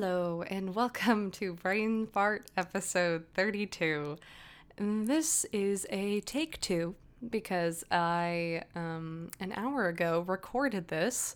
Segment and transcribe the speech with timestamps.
[0.00, 4.16] Hello, and welcome to Brain Fart episode 32.
[4.76, 6.94] This is a take two
[7.28, 11.34] because I, um, an hour ago, recorded this,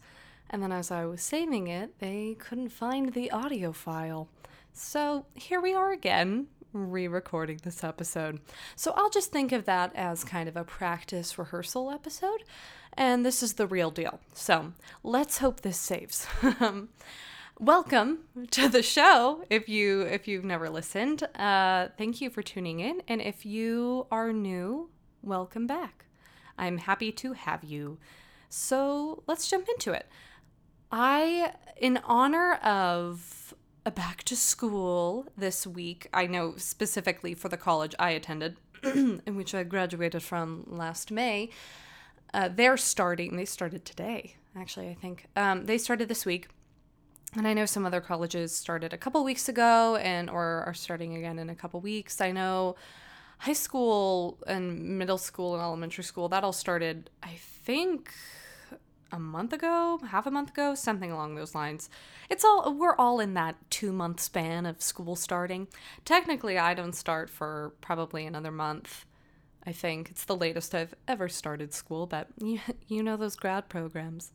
[0.48, 4.28] and then as I was saving it, they couldn't find the audio file.
[4.72, 8.38] So here we are again, re recording this episode.
[8.76, 12.44] So I'll just think of that as kind of a practice rehearsal episode,
[12.92, 14.20] and this is the real deal.
[14.34, 16.28] So let's hope this saves.
[17.62, 18.18] welcome
[18.50, 21.22] to the show if you if you've never listened.
[21.36, 24.90] Uh, thank you for tuning in and if you are new
[25.22, 26.06] welcome back.
[26.58, 27.98] I'm happy to have you.
[28.48, 30.08] So let's jump into it.
[30.90, 33.54] I in honor of
[33.86, 39.34] a back to school this week i know specifically for the college i attended in
[39.34, 41.50] which i graduated from last may
[42.32, 45.26] uh, they're starting they started today actually i think.
[45.34, 46.46] Um, they started this week
[47.36, 51.16] and I know some other colleges started a couple weeks ago and or are starting
[51.16, 52.20] again in a couple weeks.
[52.20, 52.76] I know
[53.38, 58.12] high school and middle school and elementary school that all started I think
[59.10, 61.90] a month ago, half a month ago, something along those lines.
[62.30, 65.68] It's all we're all in that 2 month span of school starting.
[66.04, 69.06] Technically, I don't start for probably another month.
[69.64, 73.68] I think it's the latest I've ever started school, but you, you know those grad
[73.68, 74.32] programs.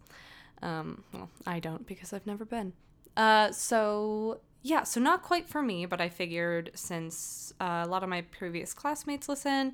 [0.61, 2.73] Um, well, I don't because I've never been.
[3.17, 8.03] Uh, so yeah, so not quite for me, but I figured since uh, a lot
[8.03, 9.73] of my previous classmates listen,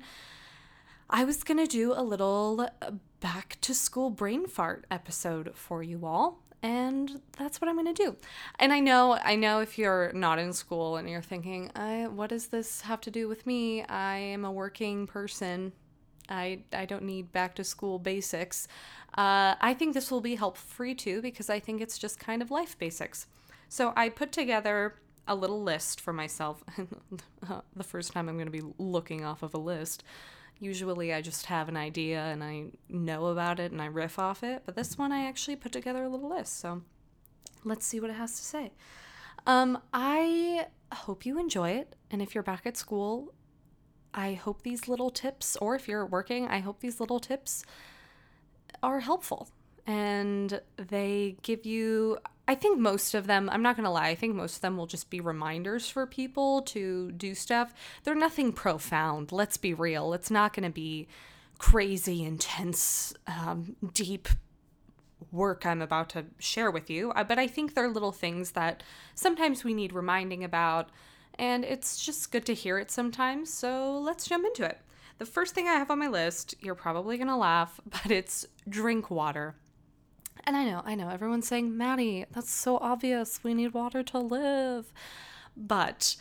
[1.10, 2.68] I was gonna do a little
[3.20, 6.40] back to school brain fart episode for you all.
[6.62, 8.16] And that's what I'm gonna do.
[8.58, 11.70] And I know, I know if you're not in school and you're thinking,
[12.14, 13.84] what does this have to do with me?
[13.84, 15.72] I am a working person.
[16.28, 18.66] I, I don't need back to school basics.
[19.16, 22.18] Uh, I think this will be helpful for you too because I think it's just
[22.18, 23.26] kind of life basics.
[23.68, 24.94] So I put together
[25.26, 26.62] a little list for myself.
[27.76, 30.04] the first time I'm going to be looking off of a list.
[30.60, 34.42] Usually I just have an idea and I know about it and I riff off
[34.42, 36.60] it, but this one I actually put together a little list.
[36.60, 36.82] So
[37.64, 38.72] let's see what it has to say.
[39.46, 41.96] Um, I hope you enjoy it.
[42.10, 43.34] And if you're back at school,
[44.14, 47.64] I hope these little tips, or if you're working, I hope these little tips
[48.82, 49.48] are helpful
[49.86, 54.34] and they give you I think most of them, I'm not to lie, I think
[54.34, 57.72] most of them will just be reminders for people to do stuff.
[58.02, 59.32] They're nothing profound.
[59.32, 60.12] Let's be real.
[60.12, 61.08] It's not to be
[61.56, 64.28] crazy, intense, um, deep
[65.32, 67.12] work I'm about to share with you.
[67.12, 68.82] Uh, but I think they're little things that
[69.14, 70.90] sometimes we need reminding about.
[71.38, 73.52] And it's just good to hear it sometimes.
[73.52, 74.78] So let's jump into it.
[75.18, 79.10] The first thing I have on my list, you're probably to laugh, but it's drink
[79.10, 79.56] water.
[80.44, 83.42] And I know, I know, everyone's saying, Maddi, that's so obvious.
[83.42, 84.92] We need water to live.
[85.56, 86.16] But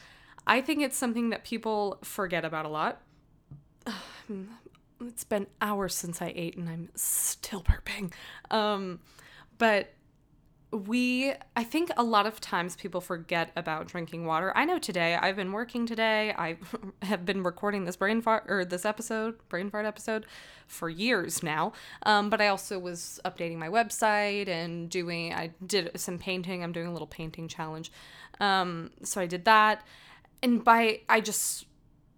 [0.46, 3.02] I think it's something that people forget about a lot.
[5.06, 8.13] It's been hours since I ate and I'm still burping.
[8.50, 9.02] Um,
[9.57, 9.91] but
[10.73, 14.51] we i think a lot of times people forget about drinking water.
[14.56, 16.57] I know today i've been working today i
[17.03, 20.25] have been recording this brain fart or this episode brain fart episode
[20.67, 21.73] for years now.
[22.03, 26.72] Um, but i also was updating my website and doing i did some painting i'm
[26.72, 27.91] doing a little painting challenge.
[28.40, 29.85] Um, so i did that.
[30.41, 31.66] And by i just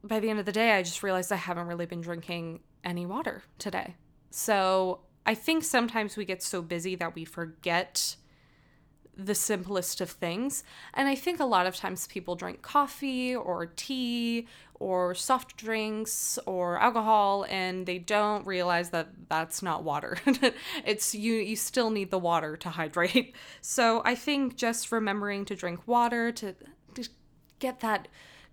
[0.03, 3.05] by the end of the day i just realized i haven't really been drinking any
[3.05, 3.95] water today.
[4.29, 8.15] So i think sometimes we get so busy that we forget
[9.17, 10.63] the simplest of things.
[10.93, 16.37] And I think a lot of times people drink coffee or tea or soft drinks
[16.45, 20.17] or alcohol and they don't realize that that's not water.
[20.85, 23.35] it's you you still need the water to hydrate.
[23.61, 26.55] So I think just remembering to drink water to,
[26.93, 27.09] to
[27.59, 28.07] get that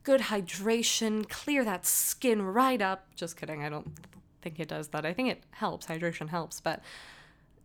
[0.04, 3.06] good hydration, clear that skin right up.
[3.14, 3.62] Just kidding.
[3.62, 3.92] I don't
[4.40, 5.04] think it does that.
[5.04, 5.86] I think it helps.
[5.86, 6.80] Hydration helps, but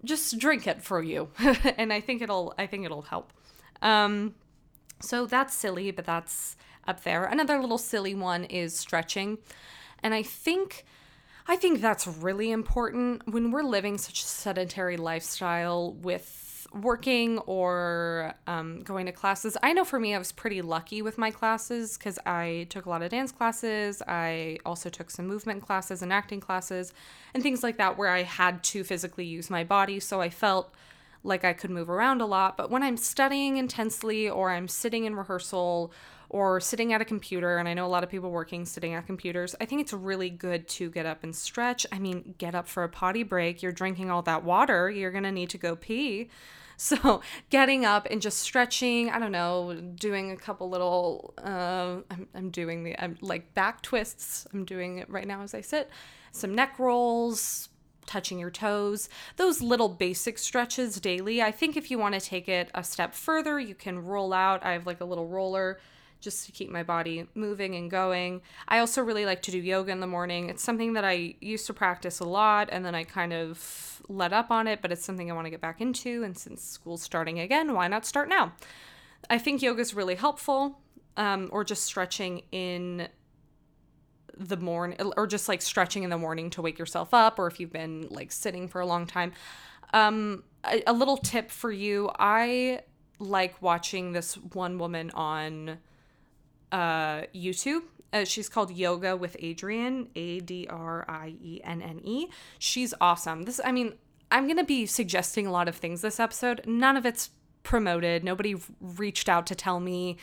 [0.04, 1.30] just drink it for you.
[1.78, 3.34] And i think it'll i think it'll help.
[3.82, 4.36] Um
[5.02, 6.56] so that's silly but that's
[6.88, 7.26] up there.
[7.26, 9.38] Another little silly one is stretching.
[10.04, 10.86] And i think
[11.48, 13.22] i think that's really important.
[13.32, 16.47] When we're living such a sedentary lifestyle with
[16.82, 19.58] working or um, going to classes.
[19.62, 22.90] I know for me, I was pretty lucky with my classes because I took a
[22.90, 24.02] lot of dance classes.
[24.08, 26.94] I also took some movement classes and acting classes
[27.34, 30.00] and things like that where I had to physically use my body.
[30.00, 30.74] So I felt
[31.24, 32.58] like I could move around a lot.
[32.58, 35.92] But when I'm studying intensely or I'm sitting in rehearsal
[36.30, 39.06] or sitting at a computer, and I know a lot of people working sitting at
[39.06, 41.86] computers, I think it's really good to get up and stretch.
[41.92, 43.62] I mean, get up for a potty break.
[43.62, 46.30] You're drinking all that water, you're to need to go pee.
[46.80, 52.28] So getting up and just stretching, I don't know, doing a couple little, uh, I'm,
[52.36, 54.46] I'm doing the, I'm like back twists.
[54.54, 55.90] I'm doing it right now as I sit.
[56.32, 57.70] Some neck rolls,
[58.06, 61.42] touching your toes, those little basic stretches daily.
[61.42, 64.64] I think if you want to take it a step further, you can roll out.
[64.64, 65.80] I have like a little roller
[66.20, 68.42] just to keep my body moving and going.
[68.68, 70.50] I also really like to do yoga in the morning.
[70.50, 74.34] It's something that I used to practice a lot and then I kind of let
[74.34, 76.24] up on it, but it's something I want to get back into.
[76.24, 78.54] And since school's starting again, why not start now?
[79.30, 80.80] I think yoga is really helpful,
[81.18, 83.08] um, or just stretching in
[84.38, 87.60] the morning, or just like stretching in the morning to wake yourself up, or if
[87.60, 89.34] you've been like sitting for a long time.
[89.94, 92.82] Um, a, a little tip for you I
[93.20, 95.78] like watching this one woman on
[96.72, 97.84] uh, YouTube.
[98.14, 102.28] Uh, she's called Yoga with Adriene, A D R I E N N E.
[102.58, 103.44] She's awesome.
[103.44, 103.94] This, I mean,
[104.32, 106.62] I'm going to be suggesting a lot of things this episode.
[106.66, 107.32] None of it's
[107.64, 108.24] promoted.
[108.24, 110.18] Nobody reached out to tell me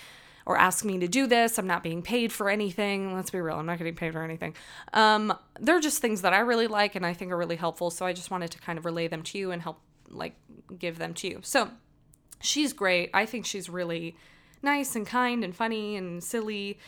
[0.47, 1.59] or ask me to do this.
[1.59, 3.15] I'm not being paid for anything.
[3.15, 4.55] Let's be real, I'm not getting paid for anything.
[4.93, 7.91] Um, they're just things that I really like and I think are really helpful.
[7.91, 9.81] So I just wanted to kind of relay them to you and help,
[10.11, 10.35] like,
[10.79, 11.41] give them to you.
[11.43, 11.71] So
[12.41, 13.11] she's great.
[13.15, 14.17] I think she's really
[14.63, 16.79] nice and kind and funny and silly.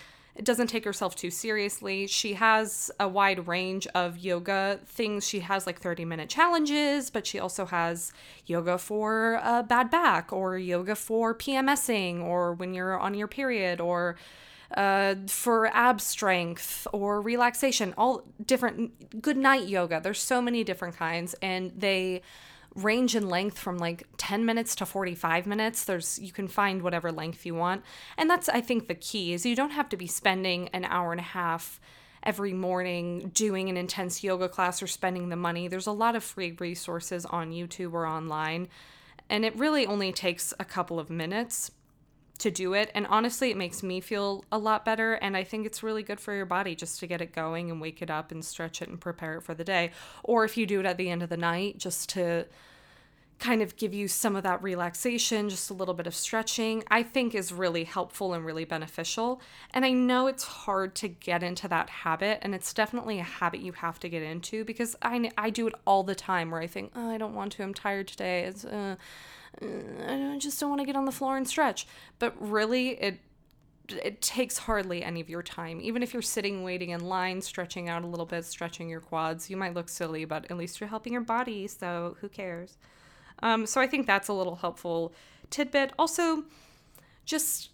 [0.43, 2.07] Doesn't take herself too seriously.
[2.07, 5.27] She has a wide range of yoga things.
[5.27, 8.13] She has like 30 minute challenges, but she also has
[8.47, 13.81] yoga for a bad back or yoga for PMSing or when you're on your period
[13.81, 14.17] or
[14.75, 20.01] uh, for ab strength or relaxation, all different good night yoga.
[20.03, 22.23] There's so many different kinds, and they
[22.77, 25.85] range in length from like 10 minutes to 45 minutes.
[25.85, 27.83] There's you can find whatever length you want.
[28.17, 31.13] And that's i think the key is you don't have to be spending an hour
[31.13, 31.81] and a half
[32.23, 35.69] every morning doing an intense yoga class or spending the money.
[35.69, 38.69] There's a lot of free resources on youtube or online
[39.29, 41.71] and it really only takes a couple of minutes
[42.39, 42.91] to do it.
[42.95, 45.15] And honestly, it makes me feel a lot better.
[45.15, 47.81] And I think it's really good for your body just to get it going and
[47.81, 49.91] wake it up and stretch it and prepare it for the day.
[50.23, 52.47] Or if you do it at the end of the night, just to
[53.39, 57.03] kind of give you some of that relaxation, just a little bit of stretching, I
[57.03, 59.43] think is really helpful and really beneficial.
[59.75, 63.61] And I know it's hard to get into that habit, and it's definitely a habit
[63.61, 66.67] you have to get into because I, I do it all the time where I
[66.67, 68.45] think, oh, I don't want to, I'm tired today.
[68.45, 68.97] It's, uh,
[69.63, 71.87] I just don't want to get on the floor and stretch.
[72.19, 73.21] But really, it
[73.89, 75.81] it takes hardly any of your time.
[75.81, 79.49] Even if you're sitting waiting in line, stretching out a little bit, stretching your quads,
[79.49, 82.79] you might look silly, but at least you're helping your body, so who cares?
[83.43, 85.13] Um, so I think that's a little helpful
[85.51, 85.93] tidbit.
[85.99, 86.45] Also,
[87.25, 87.71] just,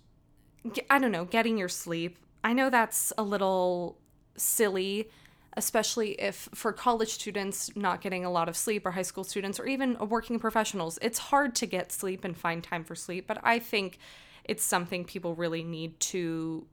[0.91, 2.19] I don't know, getting your sleep.
[2.45, 3.99] I know that's a little
[4.37, 5.09] silly
[5.57, 9.61] especially if for college students not getting a lot of sleep or high school students
[9.61, 13.27] or even working professionals it's hard to get sleep and find time for sleep.
[13.27, 13.99] But i think
[14.45, 16.67] it's something people really need to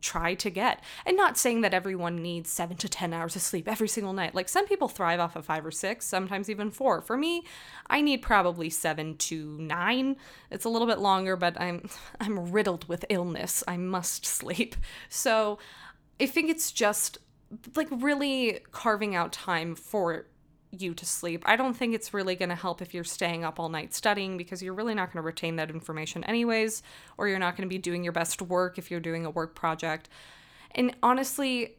[0.00, 0.82] try to get.
[1.04, 4.34] And not saying that everyone needs 7 to 10 hours of sleep every single night.
[4.34, 7.44] Like some people thrive off of 5 or 6 sometimes even 4 for me
[7.88, 10.16] i need probably 7 to 9
[10.50, 11.88] it's a little bit longer but i'm
[12.20, 13.62] i'm riddled with illness.
[13.68, 14.76] I must sleep.
[15.08, 15.58] So
[16.20, 17.18] i think it's just
[17.74, 20.26] like really carving out time for
[20.72, 21.42] you to sleep.
[21.46, 24.36] I don't think it's really going to help if you're staying up all night studying
[24.36, 26.82] because you're really not going to retain that information anyways,
[27.18, 29.54] or you're not going to be doing your best work if you're doing a work
[29.54, 30.08] project.
[30.72, 31.74] And honestly,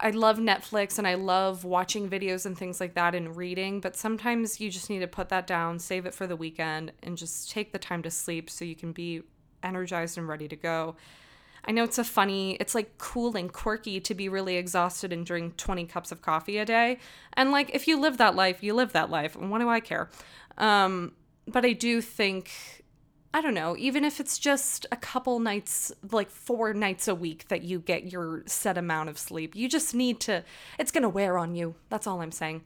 [0.00, 3.96] I love Netflix and I love watching videos and things like that and reading, but
[3.96, 7.50] sometimes you just need to put that down, save it for the weekend, and just
[7.50, 9.22] take the time to sleep so you can be
[9.62, 10.96] energized and ready to go.
[11.68, 15.26] I know it's a funny, it's like cool and quirky to be really exhausted and
[15.26, 16.98] drink 20 cups of coffee a day.
[17.34, 19.36] And like, if you live that life, you live that life.
[19.36, 20.08] And what do I care?
[20.56, 21.12] Um,
[21.46, 22.50] but I do think,
[23.34, 27.48] I don't know, even if it's just a couple nights, like four nights a week
[27.48, 30.42] that you get your set amount of sleep, you just need to,
[30.78, 31.74] it's going to wear on you.
[31.90, 32.62] That's all I'm saying.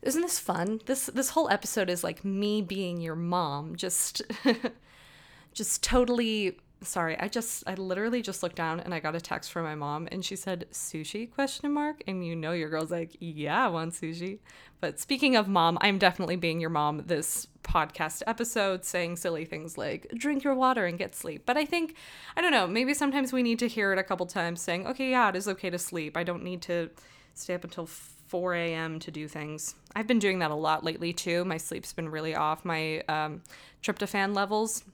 [0.00, 0.80] Isn't this fun?
[0.86, 4.20] This this whole episode is like me being your mom, just
[5.52, 9.50] just totally sorry i just i literally just looked down and i got a text
[9.52, 13.16] from my mom and she said sushi question mark and you know your girl's like
[13.20, 14.38] yeah i want sushi
[14.80, 19.78] but speaking of mom i'm definitely being your mom this podcast episode saying silly things
[19.78, 21.94] like drink your water and get sleep but i think
[22.36, 25.10] i don't know maybe sometimes we need to hear it a couple times saying okay
[25.10, 26.90] yeah it is okay to sleep i don't need to
[27.34, 27.86] stay up until
[28.32, 28.98] 4 a.m.
[29.00, 29.74] to do things.
[29.94, 31.44] I've been doing that a lot lately too.
[31.44, 32.64] My sleep's been really off.
[32.64, 33.42] My um,
[33.82, 34.84] tryptophan levels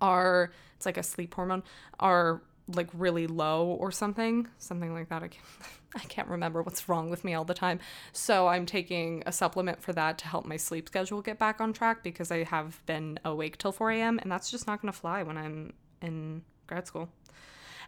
[0.00, 0.52] are,
[0.86, 1.62] it's like a sleep hormone,
[1.98, 5.22] are like really low or something, something like that.
[5.22, 5.46] I can't,
[5.94, 7.80] I can't remember what's wrong with me all the time.
[8.12, 11.72] So I'm taking a supplement for that to help my sleep schedule get back on
[11.72, 14.18] track because I have been awake till 4 a.m.
[14.22, 17.08] and that's just not going to fly when I'm in grad school.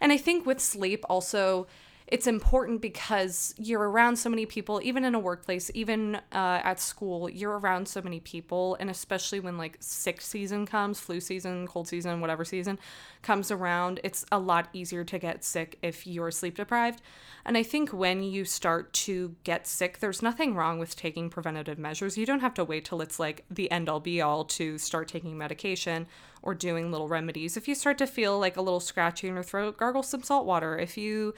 [0.01, 1.67] And I think with sleep also,
[2.11, 6.81] it's important because you're around so many people, even in a workplace, even uh, at
[6.81, 8.79] school, you're around so many people.
[8.81, 12.79] And especially when like sick season comes, flu season, cold season, whatever season
[13.21, 17.03] comes around, it's a lot easier to get sick if you're sleep deprived.
[17.45, 21.79] And I think when you start to get sick, there's nothing wrong with taking preventative
[21.79, 22.17] measures.
[22.17, 25.09] You don't have to wait till it's like the end all be all to start
[25.09, 26.07] taking medication
[26.41, 27.59] or doing little remedies.
[27.59, 30.47] If you start to feel like a little scratchy in your throat, gargle some salt
[30.47, 30.79] water.
[30.79, 31.35] If you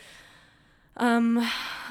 [0.96, 1.48] um,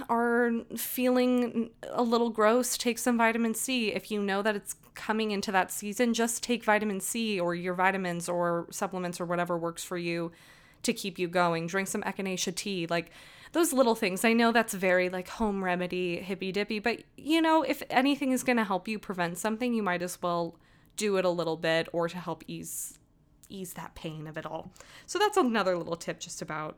[0.09, 3.91] are feeling a little gross, take some vitamin C.
[3.91, 7.73] If you know that it's coming into that season, just take vitamin C or your
[7.73, 10.31] vitamins or supplements or whatever works for you
[10.83, 11.67] to keep you going.
[11.67, 12.87] Drink some echinacea tea.
[12.87, 13.11] Like
[13.51, 14.23] those little things.
[14.23, 18.43] I know that's very like home remedy, hippy dippy, but you know, if anything is
[18.43, 20.55] going to help you prevent something, you might as well
[20.97, 22.99] do it a little bit or to help ease
[23.51, 24.71] ease that pain of it all.
[25.07, 26.77] So that's another little tip just about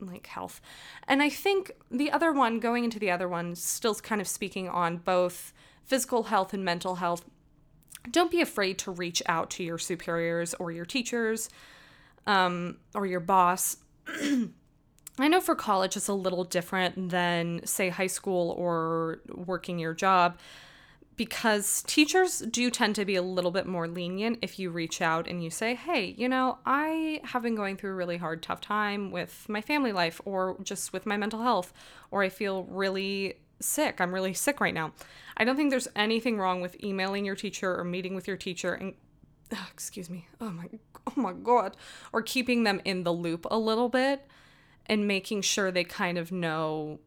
[0.00, 0.60] like health.
[1.06, 4.68] And I think the other one, going into the other one, still kind of speaking
[4.68, 5.52] on both
[5.84, 7.24] physical health and mental health.
[8.10, 11.48] Don't be afraid to reach out to your superiors or your teachers
[12.26, 13.78] um, or your boss.
[15.20, 19.94] I know for college it's a little different than, say, high school or working your
[19.94, 20.38] job
[21.18, 25.26] because teachers do tend to be a little bit more lenient if you reach out
[25.26, 28.60] and you say, hey, you know, I have been going through a really hard, tough
[28.60, 31.74] time with my family life or just with my mental health,
[32.12, 34.00] or I feel really sick.
[34.00, 34.92] I'm really sick right now.
[35.36, 38.72] I don't think there's anything wrong with emailing your teacher or meeting with your teacher
[38.72, 38.94] and
[39.52, 40.28] oh, excuse me.
[40.40, 40.68] Oh my
[41.04, 41.76] oh my god,
[42.12, 44.24] or keeping them in the loop a little bit
[44.86, 47.00] and making sure they kind of know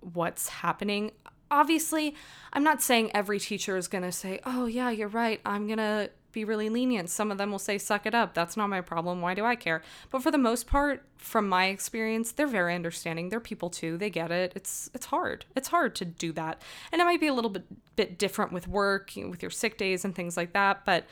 [0.00, 1.10] what's happening
[1.50, 2.14] obviously,
[2.52, 5.40] I'm not saying every teacher is going to say, oh, yeah, you're right.
[5.44, 7.08] I'm going to be really lenient.
[7.08, 8.34] Some of them will say, suck it up.
[8.34, 9.20] That's not my problem.
[9.20, 9.82] Why do I care?
[10.10, 13.30] But for the most part, from my experience, they're very understanding.
[13.30, 13.96] They're people too.
[13.96, 14.52] They get it.
[14.54, 15.46] It's it's hard.
[15.56, 16.60] It's hard to do that.
[16.92, 17.64] And it might be a little bit
[17.96, 21.06] bit different with work, you know, with your sick days and things like that, but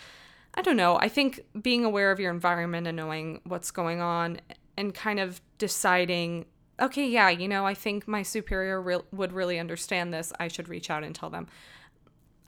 [0.55, 0.97] I don't know.
[0.97, 4.41] I think being aware of your environment and knowing what's going on
[4.77, 6.47] and kind of deciding
[6.81, 10.33] okay, yeah, you know, I think my superior re- would really understand this.
[10.39, 11.47] I should reach out and tell them.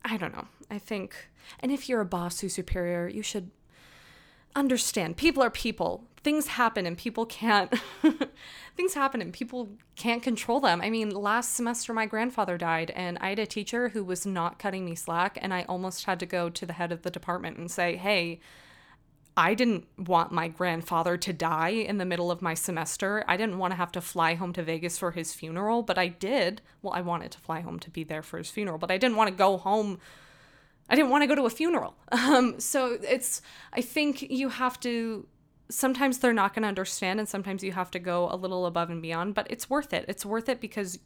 [0.05, 0.47] I don't know.
[0.71, 1.29] I think,
[1.61, 3.51] and if you're a boss who's superior, you should
[4.55, 5.17] understand.
[5.17, 6.05] People are people.
[6.23, 7.73] Things happen and people can't,
[8.77, 10.81] things happen and people can't control them.
[10.81, 14.59] I mean, last semester my grandfather died and I had a teacher who was not
[14.59, 17.59] cutting me slack and I almost had to go to the head of the department
[17.59, 18.41] and say, hey,
[19.37, 23.23] I didn't want my grandfather to die in the middle of my semester.
[23.29, 26.09] I didn't want to have to fly home to Vegas for his funeral, but I
[26.09, 26.63] did.
[26.81, 29.17] Well, I wanted to fly home to be there for his funeral, but I didn't
[29.17, 29.99] want to go home.
[30.89, 31.95] I didn't want to go to a funeral.
[32.13, 33.43] Um, so it's,
[33.75, 35.27] I think you have to,
[35.69, 38.89] sometimes they're not going to understand, and sometimes you have to go a little above
[38.89, 40.07] and beyond, but it's worth it.
[40.09, 40.99] It's worth it because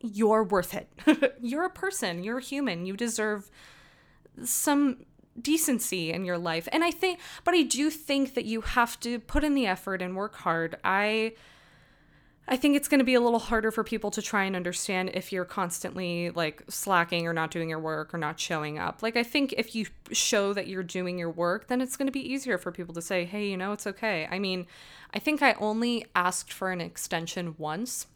[0.00, 0.88] you're worth it.
[1.40, 3.50] you're a person, you're a human, you deserve
[4.42, 5.04] some
[5.40, 6.68] decency in your life.
[6.72, 10.02] And I think, but I do think that you have to put in the effort
[10.02, 10.76] and work hard.
[10.84, 11.34] I.
[12.50, 15.10] I think it's going to be a little harder for people to try and understand
[15.12, 19.02] if you're constantly like slacking or not doing your work or not showing up.
[19.02, 22.12] Like, I think if you show that you're doing your work, then it's going to
[22.12, 24.26] be easier for people to say, hey, you know, it's okay.
[24.30, 24.66] I mean,
[25.12, 28.06] I think I only asked for an extension once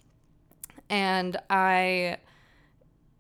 [0.89, 2.17] and I,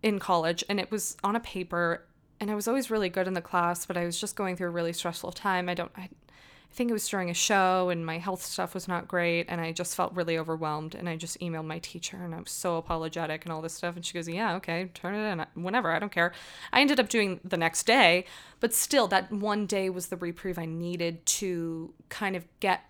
[0.03, 2.07] in college, and it was on a paper
[2.43, 4.67] and I was always really good in the class, but I was just going through
[4.67, 5.69] a really stressful time.
[5.69, 8.89] I don't, I, I think it was during a show and my health stuff was
[8.89, 12.35] not great and I just felt really overwhelmed and I just emailed my teacher and
[12.35, 15.25] I was so apologetic and all this stuff and she goes, "Yeah, okay, turn it
[15.25, 16.33] in whenever, I don't care."
[16.73, 18.25] I ended up doing the next day,
[18.59, 22.87] but still that one day was the reprieve I needed to kind of get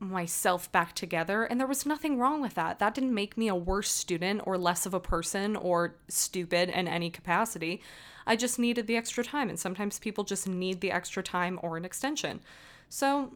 [0.00, 2.78] myself back together and there was nothing wrong with that.
[2.78, 6.86] That didn't make me a worse student or less of a person or stupid in
[6.86, 7.82] any capacity.
[8.26, 9.48] I just needed the extra time.
[9.48, 12.40] And sometimes people just need the extra time or an extension.
[12.88, 13.32] So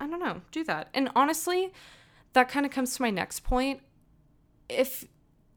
[0.00, 0.88] I don't know, do that.
[0.94, 1.72] And honestly,
[2.32, 3.80] that kind of comes to my next point.
[4.68, 5.06] If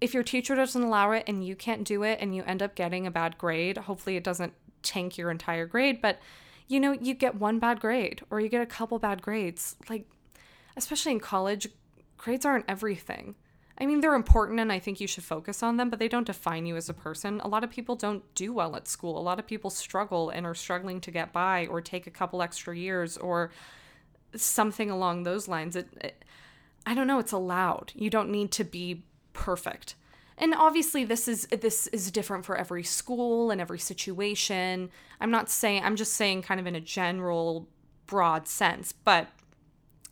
[0.02, 2.76] if your teacher doesn't allow it and you can't do it and you end up
[2.76, 6.20] getting a bad grade, hopefully it doesn't tank your entire grade, but
[6.68, 9.78] you know, you get one bad grade or you get a couple bad grades.
[9.90, 10.06] Like
[10.76, 11.68] especially in college,
[12.18, 13.36] grades aren't everything.
[13.78, 16.28] I mean, they're important and I think you should focus on them, but they don't
[16.28, 17.40] define you as a person.
[17.42, 19.18] A lot of people don't do well at school.
[19.18, 22.42] A lot of people struggle and are struggling to get by or take a couple
[22.42, 23.52] extra years or
[24.36, 25.76] something along those lines.
[25.76, 26.24] It, it
[26.86, 27.94] I don't know, it's allowed.
[27.96, 29.04] You don't need to be
[29.34, 29.96] perfect.
[30.38, 34.92] And obviously this is this is different for every school and every situation.
[35.20, 37.68] I'm not saying I'm just saying kind of in a general
[38.06, 39.30] broad sense, but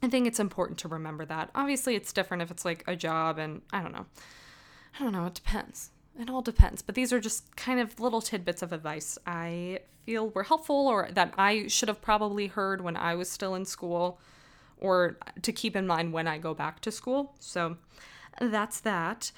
[0.04, 1.52] I think it's important to remember that.
[1.54, 4.06] Obviously, it's different if it's like a job, and I don't know.
[5.00, 5.26] I don't know.
[5.26, 5.92] It depends.
[6.20, 6.82] It all depends.
[6.82, 11.10] But these are just kind of little tidbits of advice I feel were helpful or
[11.14, 14.20] that I should have probably heard when I was still in school
[14.78, 17.36] or to keep in mind when I go back to school.
[17.40, 17.78] So
[18.40, 19.32] that's that.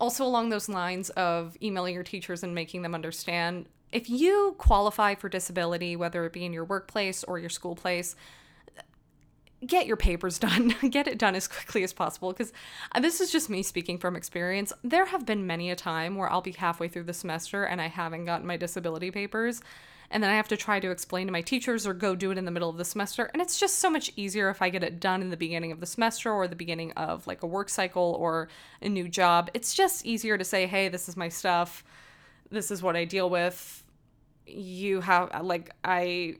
[0.00, 5.14] Also, along those lines of emailing your teachers and making them understand if you qualify
[5.14, 8.16] for disability, whether it be in your workplace or your school place,
[9.66, 10.74] get your papers done.
[10.90, 12.52] get it done as quickly as possible because
[12.92, 14.72] uh, this is just me speaking from experience.
[14.82, 17.88] There have been many a time where I'll be halfway through the semester and I
[17.88, 19.60] haven't gotten my disability papers.
[20.10, 22.36] And then I have to try to explain to my teachers or go do it
[22.36, 23.30] in the middle of the semester.
[23.32, 25.80] And it's just so much easier if I get it done in the beginning of
[25.80, 28.48] the semester or the beginning of like a work cycle or
[28.82, 29.50] a new job.
[29.54, 31.82] It's just easier to say, hey, this is my stuff.
[32.50, 33.82] This is what I deal with.
[34.46, 36.36] You have, like, I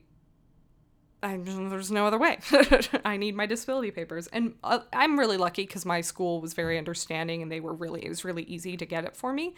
[1.22, 2.38] I, there's no other way.
[3.04, 4.26] I need my disability papers.
[4.28, 8.04] And uh, I'm really lucky because my school was very understanding and they were really,
[8.04, 9.54] it was really easy to get it for me.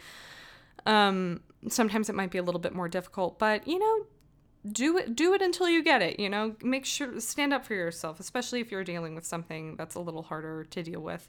[0.85, 4.05] Um, sometimes it might be a little bit more difficult, but you know,
[4.71, 7.73] do it, do it until you get it, you know, make sure, stand up for
[7.73, 11.27] yourself, especially if you're dealing with something that's a little harder to deal with.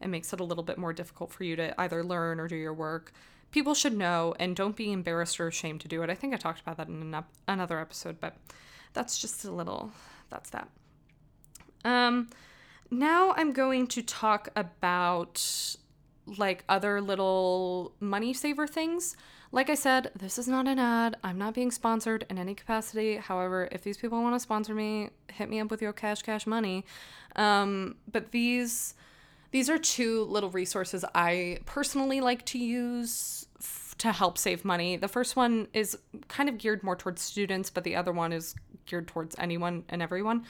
[0.00, 2.56] It makes it a little bit more difficult for you to either learn or do
[2.56, 3.12] your work.
[3.50, 6.10] People should know and don't be embarrassed or ashamed to do it.
[6.10, 7.14] I think I talked about that in
[7.48, 8.36] another episode, but
[8.92, 9.90] that's just a little,
[10.30, 10.68] that's that.
[11.84, 12.28] Um,
[12.90, 15.76] now I'm going to talk about
[16.36, 19.16] like other little money saver things.
[19.50, 21.16] Like I said, this is not an ad.
[21.24, 23.16] I'm not being sponsored in any capacity.
[23.16, 26.46] However, if these people want to sponsor me, hit me up with your cash cash
[26.46, 26.84] money.
[27.36, 28.94] Um, but these
[29.50, 33.46] these are two little resources I personally like to use
[33.98, 34.96] to help save money.
[34.96, 35.96] The first one is
[36.28, 38.54] kind of geared more towards students, but the other one is
[38.88, 40.44] geared towards anyone and everyone.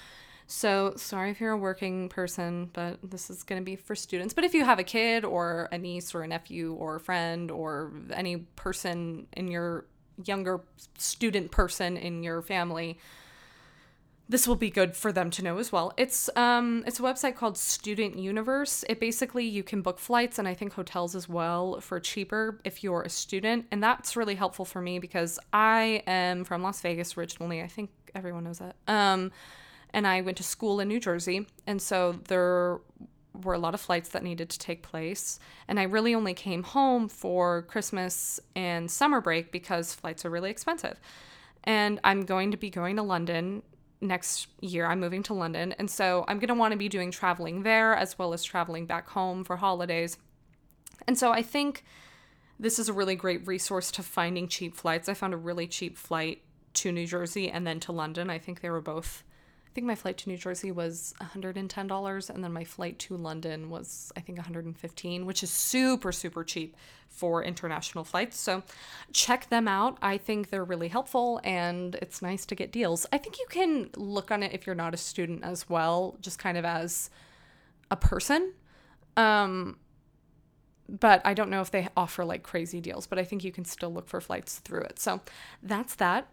[0.46, 4.33] So, sorry if you're a working person, but this is going to be for students.
[4.33, 7.51] But if you have a kid or a niece or a nephew or a friend
[7.51, 9.85] or any person in your
[10.24, 10.62] younger
[10.96, 12.98] student person in your family
[14.29, 15.92] this will be good for them to know as well.
[15.96, 18.85] It's um it's a website called Student Universe.
[18.88, 22.85] It basically you can book flights and I think hotels as well for cheaper if
[22.85, 27.16] you're a student, and that's really helpful for me because I am from Las Vegas
[27.16, 27.62] originally.
[27.62, 28.77] I think everyone knows that.
[28.87, 29.33] Um
[29.90, 32.81] and I went to school in New Jersey, and so there
[33.33, 36.62] were a lot of flights that needed to take place, and I really only came
[36.62, 41.01] home for Christmas and summer break because flights are really expensive.
[41.64, 43.62] And I'm going to be going to London
[44.01, 44.87] next year.
[44.87, 45.73] I'm moving to London.
[45.79, 48.87] And so I'm going to want to be doing traveling there as well as traveling
[48.87, 50.18] back home for holidays.
[51.07, 51.85] And so I think
[52.59, 55.09] this is a really great resource to finding cheap flights.
[55.09, 56.42] I found a really cheap flight
[56.78, 58.30] to New Jersey and then to London.
[58.30, 59.24] I think they were both
[59.66, 63.68] I think my flight to New Jersey was $110 and then my flight to London
[63.68, 66.76] was I think 115, which is super super cheap
[67.08, 68.38] for international flights.
[68.38, 68.62] So
[69.12, 69.98] check them out.
[70.02, 73.06] I think they're really helpful and it's nice to get deals.
[73.12, 76.38] I think you can look on it if you're not a student as well, just
[76.38, 77.10] kind of as
[77.90, 78.52] a person.
[79.16, 79.76] Um
[80.88, 83.64] but I don't know if they offer like crazy deals, but I think you can
[83.64, 84.98] still look for flights through it.
[84.98, 85.20] So
[85.62, 86.28] that's that.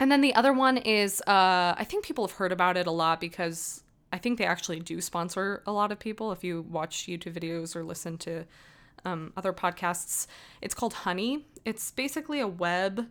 [0.00, 2.90] And then the other one is uh, I think people have heard about it a
[2.90, 6.32] lot because I think they actually do sponsor a lot of people.
[6.32, 8.44] If you watch YouTube videos or listen to
[9.04, 10.26] um, other podcasts,
[10.62, 11.46] it's called Honey.
[11.64, 13.08] It's basically a web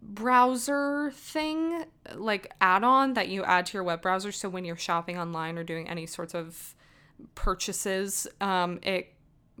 [0.00, 4.32] browser thing, like add on that you add to your web browser.
[4.32, 6.74] So when you're shopping online or doing any sorts of
[7.34, 9.12] purchases, um, it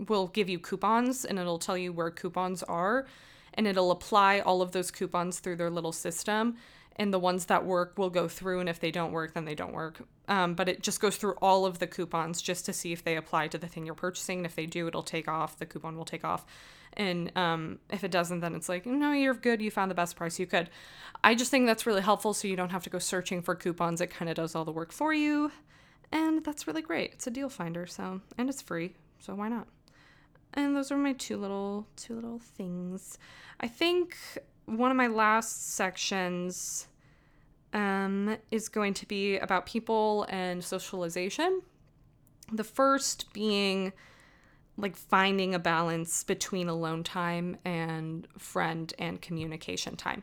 [0.08, 3.06] will give you coupons and it'll tell you where coupons are
[3.54, 6.56] and it'll apply all of those coupons through their little system.
[6.96, 9.56] And the ones that work will go through and if they don't work then they
[9.56, 10.06] don't work.
[10.28, 13.16] Um, but it just goes through all of the coupons just to see if they
[13.16, 14.38] apply to the thing you're purchasing.
[14.38, 16.46] And if they do it'll take off the coupon will take off.
[16.96, 19.60] And um, if it doesn't then it's like no you're good.
[19.60, 20.38] You found the best price.
[20.38, 20.70] You could.
[21.24, 24.00] I just think that's really helpful so you don't have to go searching for coupons.
[24.00, 25.50] It kind of does all the work for you.
[26.12, 27.14] And that's really great.
[27.14, 29.66] It's a deal finder so and it's free so why not
[30.54, 33.18] and those are my two little two little things
[33.60, 34.16] I think
[34.66, 36.88] one of my last sections
[37.72, 41.62] um, is going to be about people and socialization.
[42.52, 43.92] The first being
[44.76, 50.22] like finding a balance between alone time and friend and communication time.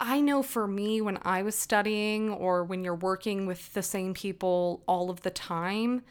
[0.00, 4.12] I know for me, when I was studying or when you're working with the same
[4.12, 6.02] people all of the time,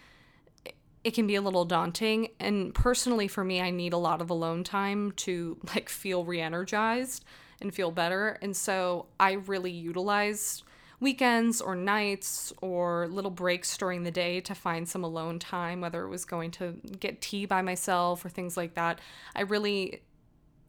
[1.04, 2.30] it can be a little daunting.
[2.40, 6.40] And personally, for me, I need a lot of alone time to like feel re
[6.40, 7.26] energized
[7.62, 8.38] and feel better.
[8.42, 10.64] And so I really utilized
[11.00, 16.04] weekends or nights or little breaks during the day to find some alone time, whether
[16.04, 19.00] it was going to get tea by myself or things like that.
[19.36, 20.02] I really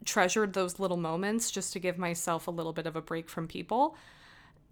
[0.05, 3.47] treasured those little moments just to give myself a little bit of a break from
[3.47, 3.97] people.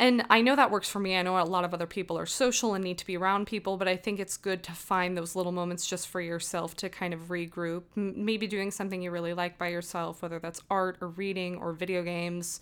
[0.02, 1.16] And I know that works for me.
[1.16, 3.76] I know a lot of other people are social and need to be around people,
[3.76, 7.14] but I think it's good to find those little moments just for yourself to kind
[7.14, 7.84] of regroup.
[7.96, 11.72] M- maybe doing something you really like by yourself, whether that's art or reading or
[11.72, 12.60] video games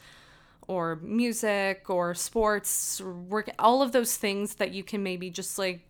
[0.68, 5.58] or music or sports or work, all of those things that you can maybe just
[5.58, 5.80] like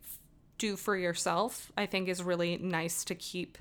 [0.57, 3.59] do for yourself, I think is really nice to keep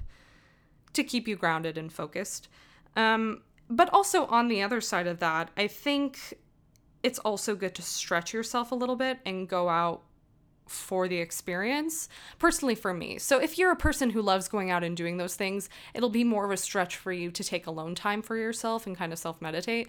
[0.94, 2.50] to keep you grounded and focused.
[2.96, 6.36] Um, but also on the other side of that, I think
[7.04, 10.04] it's also good to stretch yourself a little bit and go out
[10.68, 13.18] for the experience personally for me.
[13.18, 16.24] So if you're a person who loves going out and doing those things it'll be
[16.24, 19.20] more of a stretch for you to take alone time for yourself and kind of
[19.20, 19.88] self meditate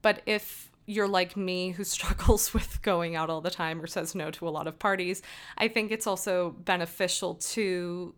[0.00, 4.14] but if you're like me who struggles with going out all the time or says
[4.14, 5.22] no to a lot of parties
[5.58, 8.14] i think it's also beneficial to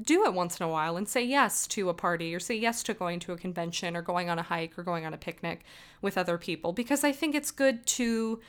[0.00, 2.82] do it once in a while and say yes to a party or say yes
[2.84, 5.64] to going to a convention or going on a hike or going on a picnic
[6.00, 8.40] with other people because I think it's good to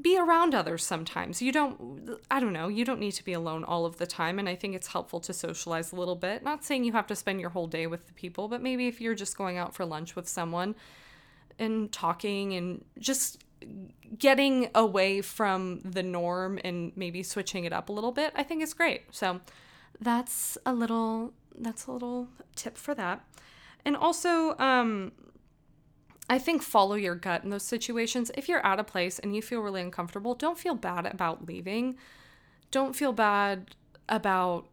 [0.00, 1.42] be around others sometimes.
[1.42, 4.38] You don't, I don't know, you don't need to be alone all of the time.
[4.38, 6.44] And I think it's helpful to socialize a little bit.
[6.44, 9.00] Not saying you have to spend your whole day with the people, but maybe if
[9.00, 10.76] you're just going out for lunch with someone
[11.58, 13.42] and talking and just
[14.16, 18.62] getting away from the norm and maybe switching it up a little bit, I think
[18.62, 19.02] is great.
[19.10, 19.40] So,
[20.00, 23.24] that's a little that's a little tip for that.
[23.84, 25.12] And also, um,
[26.28, 28.30] I think follow your gut in those situations.
[28.34, 31.96] If you're at a place and you feel really uncomfortable, don't feel bad about leaving.
[32.70, 33.74] Don't feel bad
[34.08, 34.68] about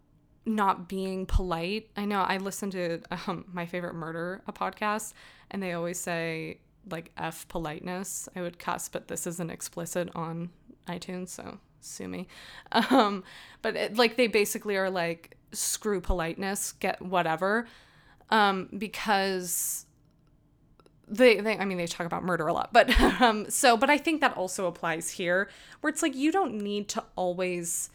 [0.45, 1.89] not being polite.
[1.97, 5.13] I know I listen to um, my favorite murder a podcast,
[5.51, 6.59] and they always say
[6.89, 8.29] like f politeness.
[8.35, 10.51] I would cuss, but this isn't explicit on
[10.87, 12.27] iTunes, so sue me.
[12.91, 13.23] Um,
[13.61, 17.67] but it, like they basically are like screw politeness, get whatever,
[18.29, 19.85] um, because
[21.07, 22.89] they, they I mean they talk about murder a lot, but
[23.21, 25.49] um, so but I think that also applies here,
[25.81, 27.89] where it's like you don't need to always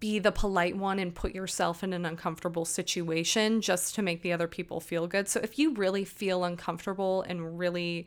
[0.00, 4.32] be the polite one and put yourself in an uncomfortable situation just to make the
[4.32, 5.28] other people feel good.
[5.28, 8.06] So if you really feel uncomfortable and really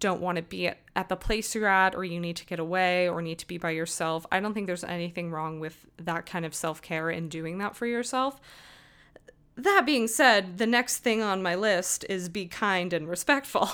[0.00, 2.58] don't want to be at, at the place you're at or you need to get
[2.58, 4.26] away or need to be by yourself.
[4.30, 7.76] I don't think there's anything wrong with that kind of self care and doing that
[7.76, 8.40] for yourself.
[9.56, 13.68] That being said, the next thing on my list is be kind and respectful.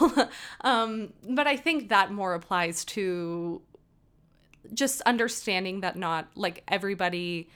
[0.61, 3.63] um, but I think that more applies to
[4.73, 7.49] just understanding that not like everybody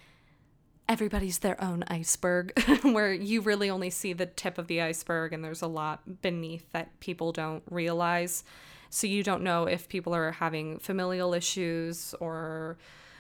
[0.88, 5.44] everybody's their own iceberg where you really only see the tip of the iceberg and
[5.44, 8.44] there's a lot beneath that people don't realize.
[8.90, 12.79] So you don't know if people are having familial issues or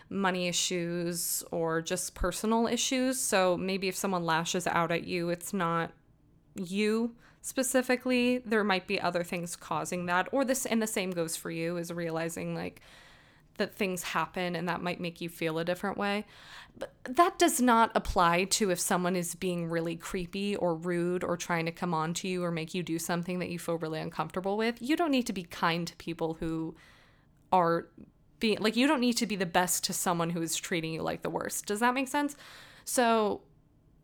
[0.08, 3.18] money issues or just personal issues.
[3.18, 5.90] So maybe if someone lashes out at you it's not
[6.54, 8.38] you specifically.
[8.38, 11.76] There might be other things causing that or this and the same goes for you
[11.76, 12.80] is realizing like
[13.58, 16.24] that things happen and that might make you feel a different way.
[16.78, 21.36] But that does not apply to if someone is being really creepy or rude or
[21.36, 24.00] trying to come on to you or make you do something that you feel really
[24.00, 24.80] uncomfortable with.
[24.80, 26.74] You don't need to be kind to people who
[27.52, 27.88] are
[28.38, 31.02] being like you don't need to be the best to someone who is treating you
[31.02, 31.66] like the worst.
[31.66, 32.36] Does that make sense?
[32.84, 33.40] So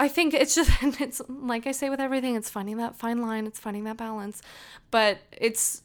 [0.00, 3.46] I think it's just it's like I say with everything, it's finding that fine line,
[3.46, 4.42] it's finding that balance.
[4.90, 5.82] But it's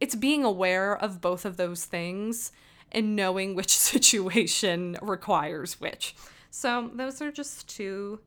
[0.00, 2.52] it's being aware of both of those things
[2.92, 6.14] and knowing which situation requires which.
[6.50, 8.20] So those are just two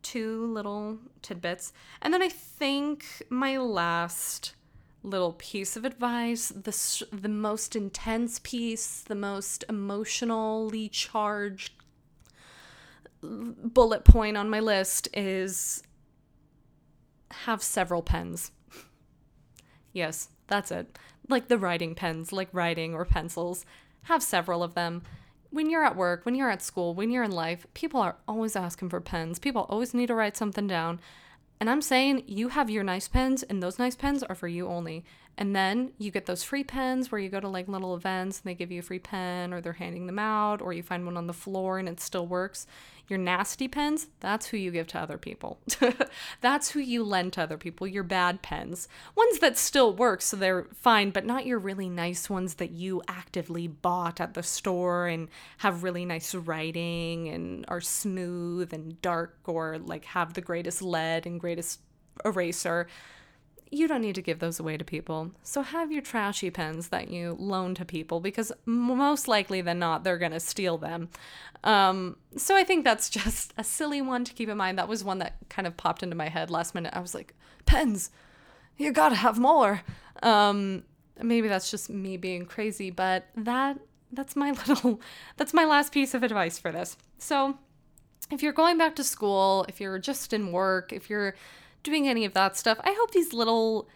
[0.00, 1.72] two little tidbits.
[2.00, 4.54] And then I think my last
[5.02, 11.72] little piece of advice, the the most intense piece, the most emotionally charged
[13.20, 15.82] bullet point on my list is
[17.30, 18.52] have several pens.
[19.92, 20.98] yes, that's it.
[21.28, 23.64] Like the writing pens, like writing or pencils.
[24.04, 25.02] Have several of them.
[25.50, 28.56] When you're at work, when you're at school, when you're in life, people are always
[28.56, 29.38] asking for pens.
[29.38, 31.00] People always need to write something down.
[31.60, 34.68] And I'm saying you have your nice pens, and those nice pens are for you
[34.68, 35.04] only.
[35.40, 38.50] And then you get those free pens where you go to like little events and
[38.50, 41.16] they give you a free pen or they're handing them out or you find one
[41.16, 42.66] on the floor and it still works.
[43.06, 45.60] Your nasty pens, that's who you give to other people.
[46.40, 48.88] that's who you lend to other people, your bad pens.
[49.14, 53.00] Ones that still work, so they're fine, but not your really nice ones that you
[53.06, 59.38] actively bought at the store and have really nice writing and are smooth and dark
[59.46, 61.80] or like have the greatest lead and greatest
[62.24, 62.88] eraser
[63.70, 65.32] you don't need to give those away to people.
[65.42, 70.04] So have your trashy pens that you loan to people because most likely than not,
[70.04, 71.08] they're going to steal them.
[71.64, 74.78] Um, so I think that's just a silly one to keep in mind.
[74.78, 76.94] That was one that kind of popped into my head last minute.
[76.94, 77.34] I was like,
[77.66, 78.10] pens,
[78.76, 79.82] you got to have more.
[80.22, 80.84] Um,
[81.22, 83.78] maybe that's just me being crazy, but that
[84.10, 85.00] that's my little
[85.36, 86.96] that's my last piece of advice for this.
[87.18, 87.58] So
[88.30, 91.34] if you're going back to school, if you're just in work, if you're
[91.82, 92.78] doing any of that stuff.
[92.82, 93.88] I hope these little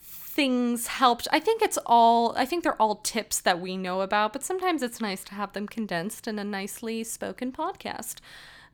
[0.00, 1.28] things helped.
[1.30, 4.82] I think it's all, I think they're all tips that we know about, but sometimes
[4.82, 8.16] it's nice to have them condensed in a nicely spoken podcast.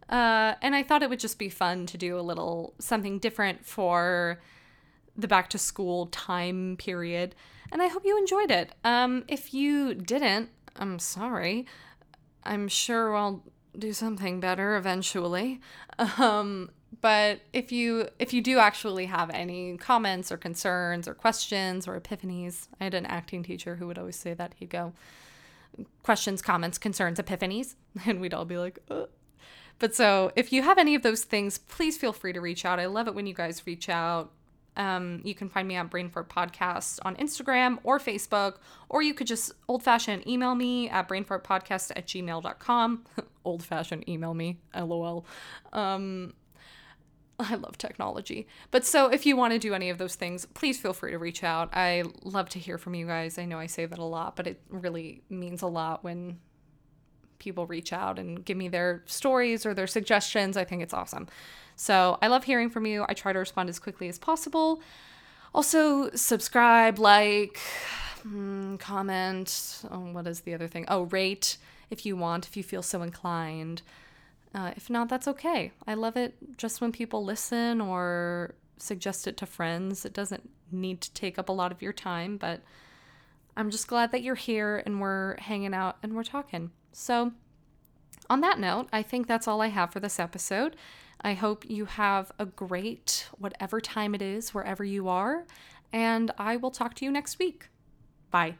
[0.08, 3.66] Uh, and I thought it would just be fun to do a little something different
[3.66, 4.40] for
[5.16, 7.34] the back to school time period.
[7.72, 8.74] And I hope you enjoyed it.
[8.84, 11.66] Um, if you didn't, I'm sorry.
[12.44, 13.42] I'm sure I'll
[13.76, 15.60] do something better eventually.
[16.18, 21.86] Um, but if you if you do actually have any comments or concerns or questions
[21.86, 24.92] or epiphanies i had an acting teacher who would always say that he'd go
[26.02, 27.74] questions comments concerns epiphanies
[28.06, 29.08] and we'd all be like Ugh.
[29.78, 32.80] but so if you have any of those things please feel free to reach out
[32.80, 34.32] i love it when you guys reach out
[34.78, 39.12] um, you can find me on Brain Fart Podcast on Instagram or Facebook, or you
[39.12, 43.04] could just old fashioned email me at brainfartpodcast at gmail.com.
[43.44, 45.26] old fashioned email me, lol.
[45.72, 46.32] Um,
[47.50, 48.48] I love technology.
[48.70, 51.18] But so if you want to do any of those things, please feel free to
[51.18, 51.70] reach out.
[51.72, 53.38] I love to hear from you guys.
[53.38, 56.38] I know I say that a lot, but it really means a lot when
[57.38, 60.56] people reach out and give me their stories or their suggestions.
[60.56, 61.28] I think it's awesome.
[61.76, 63.04] So I love hearing from you.
[63.08, 64.82] I try to respond as quickly as possible.
[65.54, 67.60] Also, subscribe, like,
[68.26, 69.82] mm, comment.
[69.90, 70.84] Oh, what is the other thing?
[70.88, 71.56] Oh, rate
[71.90, 73.82] if you want, if you feel so inclined.
[74.58, 75.70] Uh, if not, that's okay.
[75.86, 80.04] I love it just when people listen or suggest it to friends.
[80.04, 82.60] It doesn't need to take up a lot of your time, but
[83.56, 86.72] I'm just glad that you're here and we're hanging out and we're talking.
[86.90, 87.30] So,
[88.28, 90.74] on that note, I think that's all I have for this episode.
[91.20, 95.46] I hope you have a great whatever time it is, wherever you are,
[95.92, 97.68] and I will talk to you next week.
[98.32, 98.56] Bye.